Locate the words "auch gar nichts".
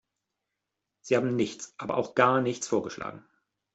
1.97-2.67